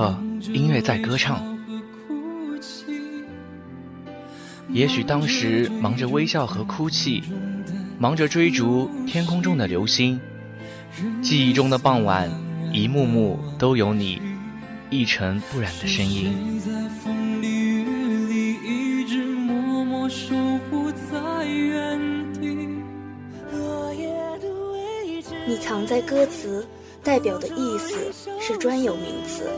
[0.00, 1.42] 刻，音乐在歌唱。
[4.70, 7.22] 也许当时忙着微笑和哭泣，
[7.98, 10.18] 忙着追逐天空中的流星，
[11.20, 12.30] 记忆中的傍晚，
[12.72, 14.22] 一幕幕都有你
[14.88, 16.32] 一尘不染的身影。
[25.46, 26.66] 你藏在歌词，
[27.02, 29.50] 代表的意思是专有名词。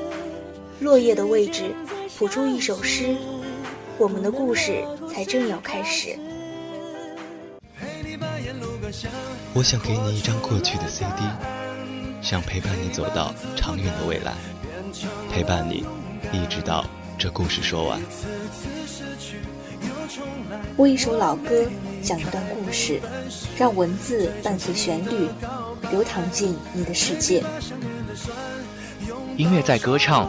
[0.82, 1.72] 落叶的位置，
[2.18, 3.16] 谱出一首诗，
[3.98, 6.18] 我们的故事才正要开始。
[9.54, 11.22] 我想给你一张过去的 CD，
[12.20, 14.34] 想陪伴你走到长远的未来，
[15.30, 15.86] 陪伴你
[16.32, 16.84] 一直到
[17.16, 18.00] 这故事说完。
[20.76, 21.64] 播一首老歌，
[22.02, 23.00] 讲一段故事，
[23.56, 25.28] 让文字伴随旋律，
[25.92, 27.44] 流淌进你的世界。
[29.36, 30.28] 音乐在歌唱，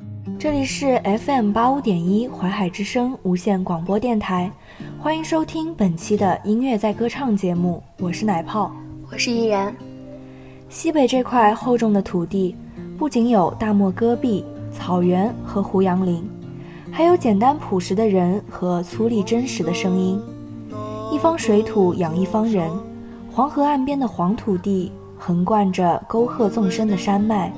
[0.41, 4.51] 这里是 FM 八五点一淮海之声无线广播电台，
[4.99, 8.71] 欢迎收听本期的音乐在歌唱节目，我是奶泡，
[9.11, 9.71] 我是依然。
[10.67, 12.55] 西北这块厚重的土地，
[12.97, 16.27] 不仅有大漠戈壁、草原和胡杨林，
[16.91, 20.19] 还有简单朴实的人和粗粝真实的声音。
[21.11, 22.67] 一方水土养一方人，
[23.31, 24.91] 黄河岸边的黄土地。
[25.23, 27.53] 横贯着沟壑纵深的山脉，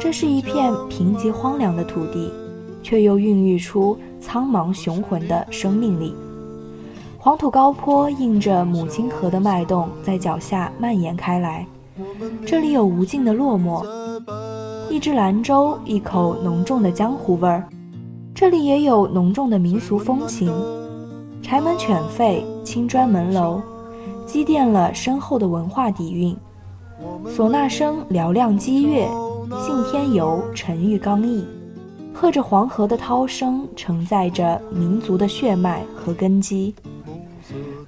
[0.00, 2.30] 这是一片贫瘠荒凉的土地，
[2.82, 6.14] 却又孕育出苍茫雄浑的生命力。
[7.18, 11.66] 黄土高坡映着母亲河的脉动，在脚下蔓延开来。
[12.44, 13.84] 这里有无尽的落寞，
[14.88, 17.66] 一只兰州，一口浓重的江湖味儿。
[18.34, 20.52] 这里也有浓重的民俗风情，
[21.42, 23.60] 柴门犬吠，青砖门楼，
[24.26, 26.36] 积淀了深厚的文化底蕴。
[27.34, 29.08] 唢呐声嘹亮激越，
[29.54, 31.44] 信天游沉郁刚毅，
[32.12, 36.74] 和着黄河的涛声，承载着民族的血脉和根基。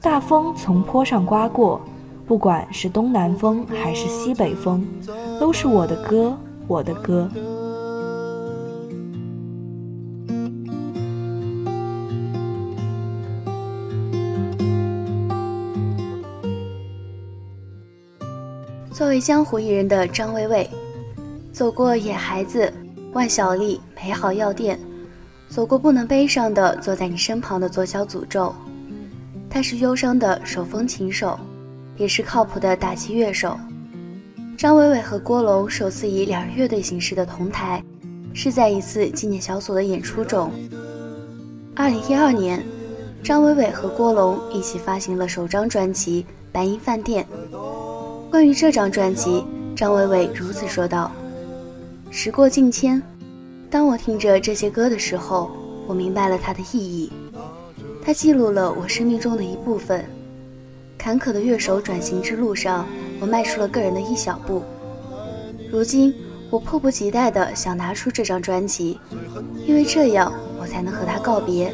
[0.01, 1.81] 大风从坡上刮过，
[2.27, 4.87] 不管是东南风还是西北风，
[5.41, 6.37] 都是我的歌，
[6.69, 7.29] 我的歌。
[18.93, 20.69] 作为江湖艺人的张伟伟，
[21.59, 22.73] 走过野孩子、
[23.15, 24.79] 万晓利、美好药店，
[25.49, 28.55] 走过不能悲伤的坐在你身旁的左小诅咒。
[29.51, 31.37] 他是忧伤的手风琴手，
[31.97, 33.59] 也是靠谱的打击乐手。
[34.57, 37.83] 张伟伟和郭龙首次以两人乐队形式的同台，
[38.33, 40.53] 是在一次纪念小组的演出中。
[41.75, 42.65] 二零一二年，
[43.21, 47.27] 张伟伟和郭龙一起发行了首张专辑《白银饭店》。
[48.31, 49.45] 关于这张专辑，
[49.75, 51.11] 张伟伟如此说道
[52.11, 53.03] ：“时过境迁，
[53.71, 55.51] 当我听着这些歌的时候，
[55.87, 57.13] 我明白了它的意义。
[58.03, 60.05] 它记录了我生命中的一部分。
[60.97, 62.87] 坎坷的乐手转型之路上，
[63.21, 64.63] 我迈出了个人的一小步。
[65.71, 66.15] 如今，
[66.51, 68.99] 我迫不及待地想拿出这张专辑，
[69.67, 71.73] 因为这样我才能和他告别，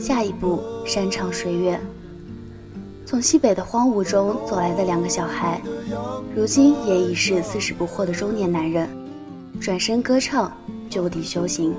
[0.00, 1.80] 下一步山长水远。”
[3.04, 5.60] 从西北的荒芜中走来的两个小孩，
[6.34, 8.88] 如今也已是四十不惑的中年男人，
[9.66, 10.56] 转身歌唱，
[10.88, 11.74] 就地修行。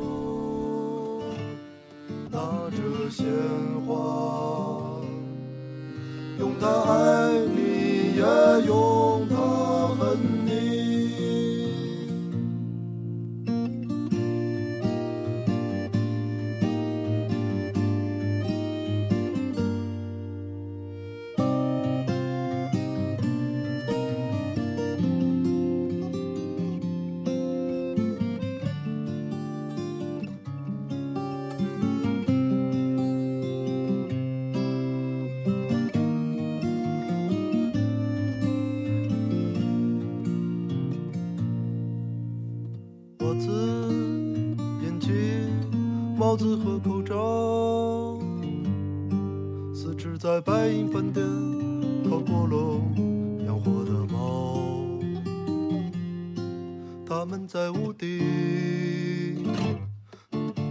[57.10, 59.46] 他们在屋顶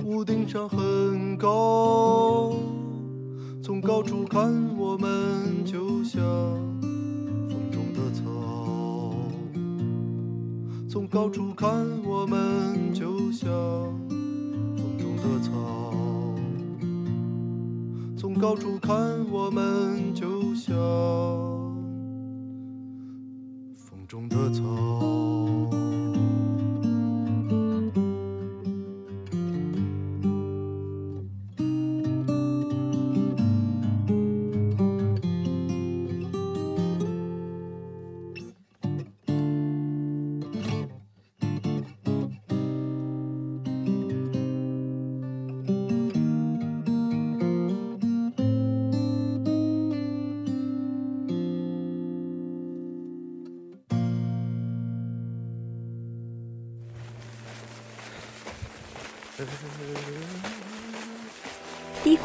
[0.04, 2.52] 屋顶上很高，
[3.62, 6.22] 从高处看我们就像
[7.48, 8.22] 风中的草。
[10.90, 13.50] 从高处看我们就像
[14.76, 16.34] 风中的草。
[18.14, 18.94] 从高处看
[19.30, 20.76] 我们就像
[23.74, 24.95] 风中的草。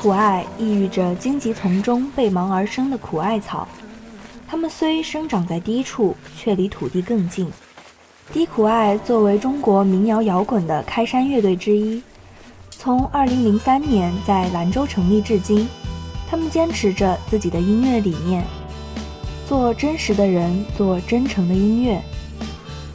[0.02, 3.68] 苦艾意喻着荆棘丛中被芒而生的苦艾草，
[4.48, 7.48] 它们虽生长在低处，却离土地更近。
[8.34, 12.02] 低苦艾作为中国民谣摇滚的开山乐队之一，
[12.72, 15.70] 从2003年在兰州成立至今，
[16.28, 18.44] 他们坚持着自己的音乐理念：
[19.48, 22.02] 做真实的人，做真诚的音乐，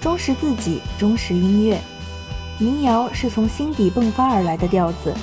[0.00, 1.78] 忠实自己，忠实音乐。
[2.58, 5.14] 民谣是从心底迸发而来的调子，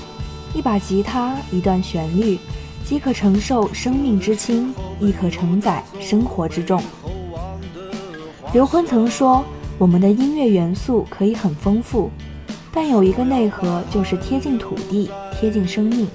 [0.53, 2.37] 一把吉他，一段旋律，
[2.85, 6.81] 即可承受生命之轻，亦可承载生活之重。
[8.53, 9.43] 刘坤曾说
[9.79, 12.11] ：“我们的音乐元素可以很丰富，
[12.71, 15.09] 但有一个内核，就是贴近土地，
[15.39, 16.07] 贴近生命。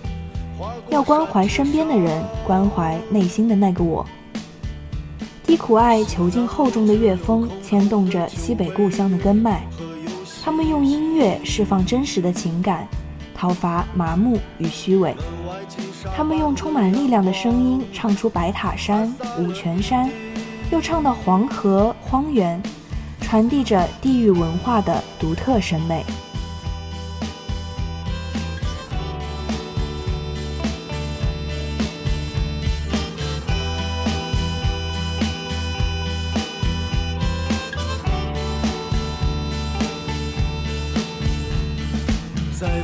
[0.88, 4.06] 要关怀身边的人，关怀内心的那个我。”
[5.44, 9.66] 低苦艾囚禁厚重的乐风，牵动着西北故乡的根脉。
[10.44, 12.86] 他们用音乐释放真实的情感，
[13.38, 15.14] 讨伐麻木与虚伪。
[16.16, 20.10] 他们用充满力量的声音唱出白塔山、五泉山，
[20.72, 22.60] 又唱到黄河、荒原，
[23.20, 26.04] 传递着地域文化的独特审美。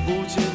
[0.06, 0.53] 不见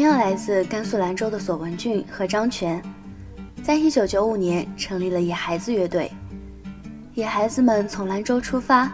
[0.00, 2.82] 同样来自甘肃兰州的索文俊和张全，
[3.62, 6.10] 在一九九五年成立了野孩子乐队。
[7.12, 8.90] 野孩子们从兰州出发，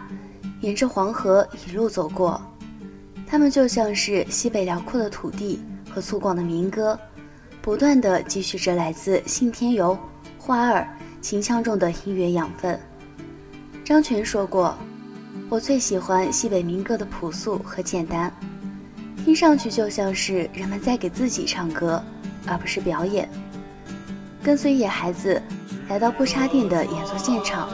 [0.63, 2.43] 沿着黄河一路走过，
[3.25, 6.99] 他们就像是西北辽阔的土地和粗犷的民歌，
[7.63, 9.97] 不断地汲取着来自信天游、
[10.37, 10.89] 花儿、
[11.21, 12.77] 秦腔中的音乐养分。
[13.85, 14.77] 张全说过
[15.49, 18.29] ：“我最喜欢西北民歌的朴素和简单。”
[19.27, 22.01] 听上去就像是人们在给自己唱歌，
[22.47, 23.29] 而不是表演。
[24.41, 25.43] 跟随野孩子
[25.89, 27.69] 来到不插电的演奏现场，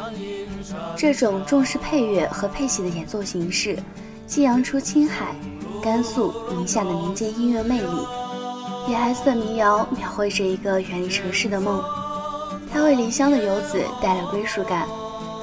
[0.97, 3.79] 这种重视配乐和配器的演奏形式，
[4.27, 5.37] 激扬出青海、
[5.85, 8.89] 甘肃、宁夏的民间音乐魅力。
[8.89, 11.85] 野孩子的民谣描绘着一个远离城市的梦，
[12.73, 14.89] 它为离乡的游子带来归属感，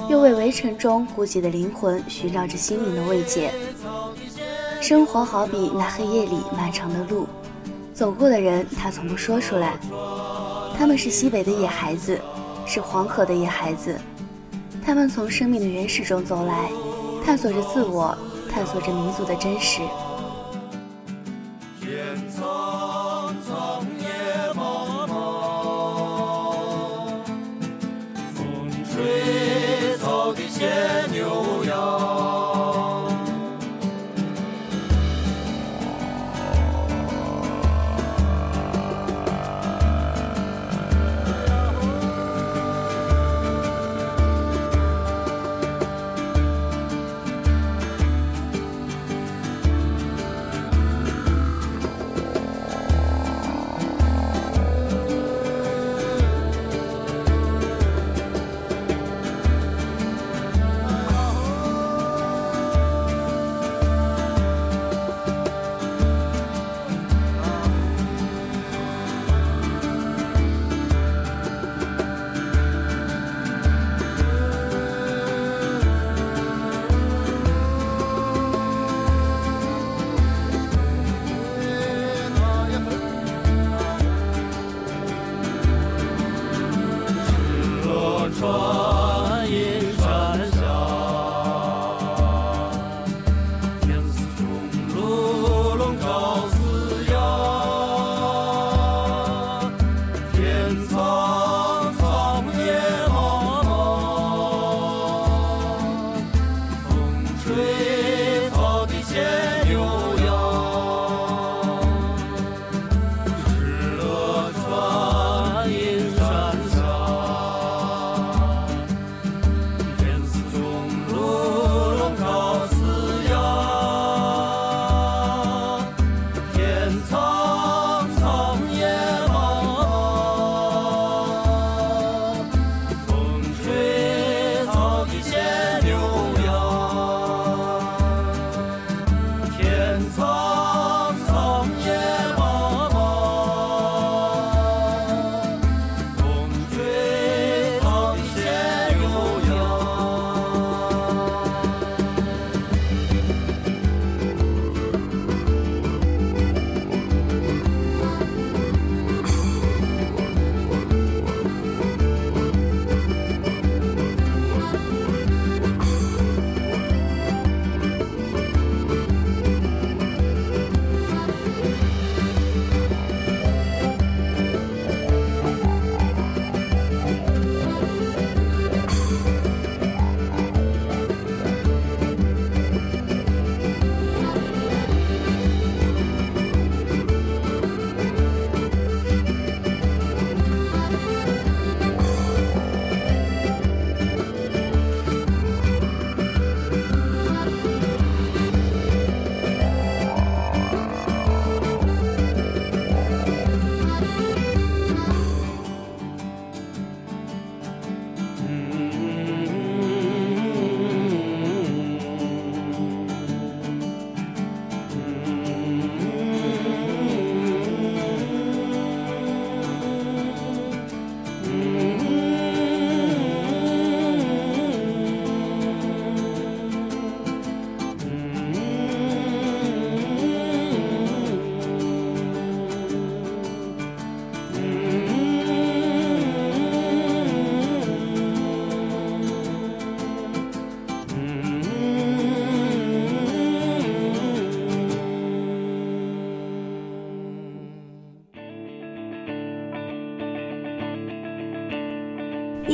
[0.08, 3.52] 又为围城中孤寂的灵魂寻找着心灵的慰藉。
[4.80, 7.28] 生活好比那黑夜里漫长的路，
[7.92, 9.78] 走过的人他从不说出来。
[10.78, 12.18] 他们是西北的野孩子，
[12.66, 13.94] 是黄河的野孩子。
[14.82, 16.70] 他们从生命的原始中走来，
[17.22, 18.16] 探索着自我，
[18.50, 19.82] 探索着民族的真实。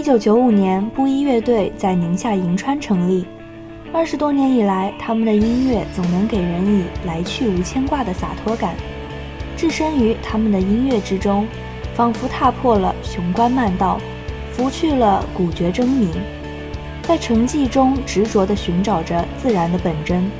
[0.07, 3.27] 九九五年，布衣乐队在宁夏银川成立。
[3.93, 8.77] 二十多年以来，他们的音乐总能给人以来去无牵挂的洒脱感。
[9.57, 11.45] 置身于他们的音乐之中，
[11.97, 13.99] 仿佛踏破了雄关漫道，
[14.53, 16.09] 拂去了古绝狰鸣，
[17.03, 20.31] 在沉寂中执着地寻找着自然的本真。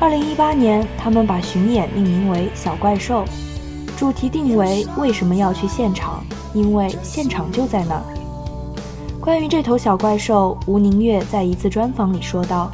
[0.00, 3.26] 二零一八年，他们把巡演命名为《小怪兽》，
[3.98, 6.24] 主题定为“为什么要去现场？
[6.54, 8.02] 因为现场就在那儿。”
[9.22, 12.72] 关于这头小怪兽，吴宁月在一次专访里说道：“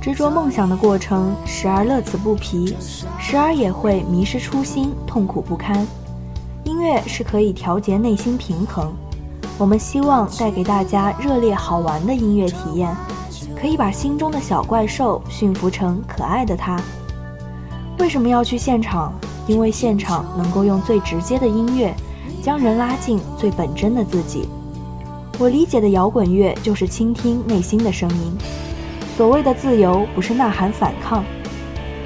[0.00, 2.76] 执着梦想的过程，时而乐此不疲，
[3.18, 5.84] 时而也会迷失初心，痛苦不堪。
[6.62, 8.92] 音乐是可以调节内心平衡。
[9.58, 12.96] 我们希望带给大家热烈好玩的音乐体验，
[13.60, 16.80] 可以把心中的小怪兽驯服成可爱的它。
[17.98, 19.12] 为什么要去现场？
[19.48, 21.92] 因为现场能够用最直接的音乐，
[22.40, 24.48] 将人拉近最本真的自己。”
[25.38, 28.36] 我理解的摇滚乐就是倾听内心的声音。
[29.16, 31.24] 所谓的自由不是呐喊反抗，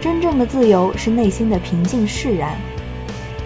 [0.02, 2.54] 真正的自由是内心的平静释然。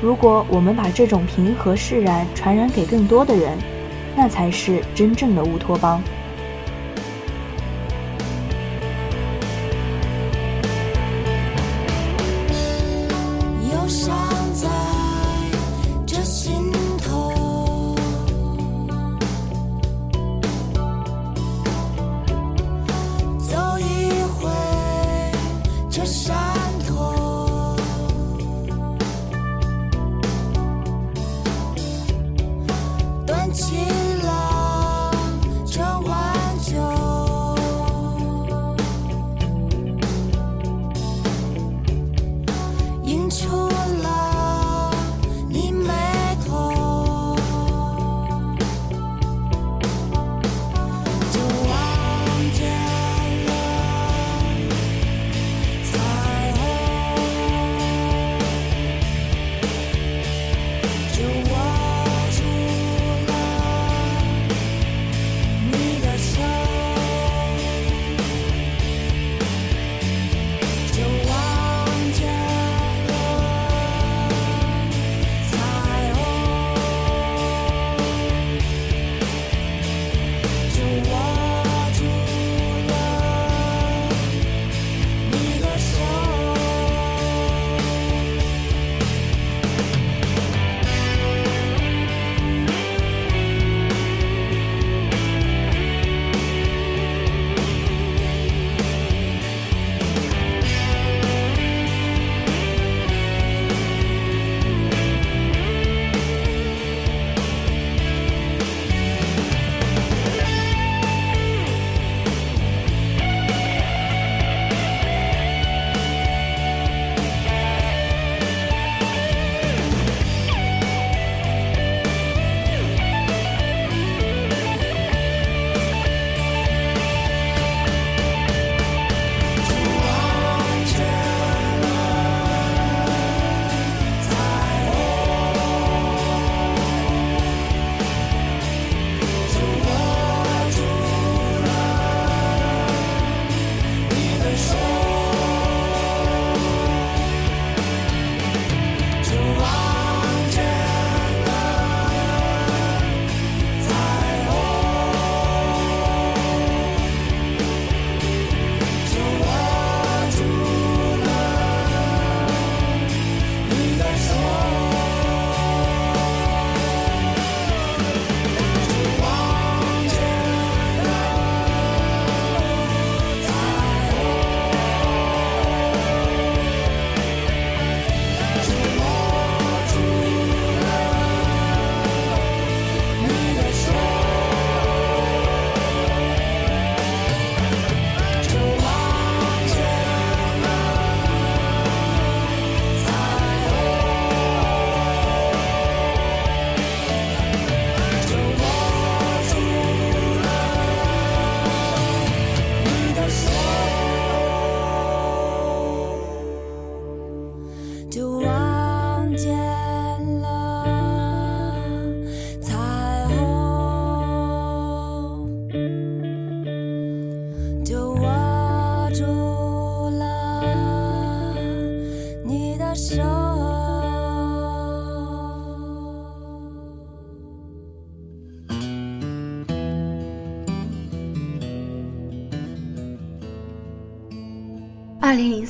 [0.03, 3.57] 如果我们把这种平和释然传染给更多的人，
[4.17, 6.03] 那才是真正的乌托邦。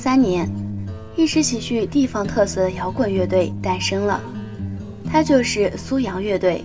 [0.07, 0.49] 三年，
[1.17, 4.21] 一支极具地方特色的摇滚乐队诞生了，
[5.05, 6.65] 它就是苏阳乐队。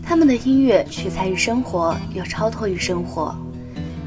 [0.00, 3.34] 他们的音乐取材于生活，又超脱于生活，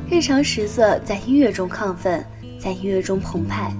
[0.09, 2.25] 日常实色在音乐中亢奋，
[2.57, 3.73] 在音乐中澎湃，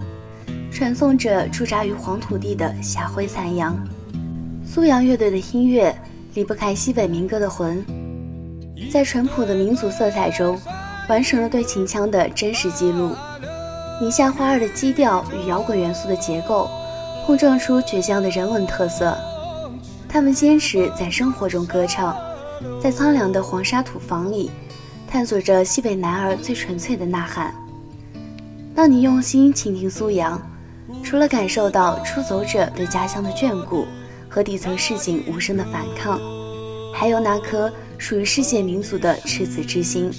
[0.70, 3.82] 传颂着驻扎于黄土地的霞辉残阳。
[4.66, 5.96] 苏阳乐队的音乐
[6.34, 7.82] 离不开西北民歌的魂，
[8.92, 10.60] 在淳朴的民族色彩中，
[11.08, 13.16] 完成了对秦腔的真实记录。
[14.04, 16.70] 宁夏花儿的基调与摇滚元素的结构，
[17.26, 19.18] 碰撞出倔强的人文特色。
[20.10, 22.14] 他们坚持在生活中歌唱，
[22.82, 24.52] 在苍凉的黄沙土房里，
[25.08, 27.56] 探索着西北男儿最纯粹的呐喊。
[28.76, 30.38] 当你用心倾听苏阳，
[31.02, 33.86] 除了感受到出走者对家乡的眷顾
[34.28, 36.20] 和底层市井无声的反抗，
[36.94, 40.12] 还有那颗属于世界民族的赤子之心，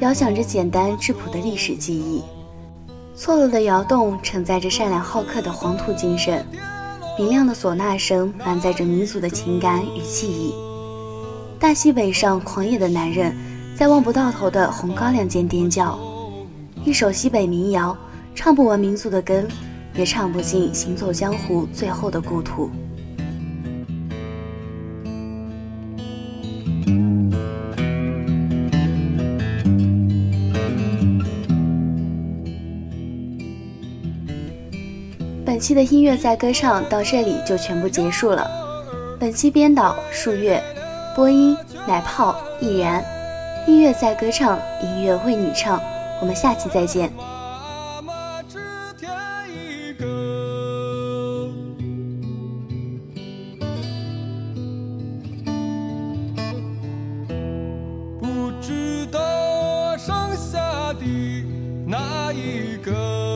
[0.00, 2.22] 遥想着简单质朴的历史记忆。
[3.16, 6.44] 错落的窑洞承载着善良好客的黄土精神。
[7.16, 10.52] 明亮的唢呐声满载着民族的情感与记忆。
[11.60, 13.32] 大西北上狂野的男人，
[13.76, 15.96] 在望不到头的红高粱间踮脚。
[16.84, 17.96] 一首西北民谣，
[18.34, 19.46] 唱不完民族的根，
[19.94, 22.68] 也唱不尽行走江湖最后的故土。
[35.64, 38.46] 期的音乐在歌唱到这里就全部结束了。
[39.18, 40.62] 本期编导树月，
[41.16, 41.56] 播音
[41.88, 43.02] 奶泡易然。
[43.66, 45.80] 音乐在歌唱，音乐为你唱。
[46.20, 47.10] 我们下期再见。
[59.96, 60.36] 什么
[62.84, 63.33] 胸？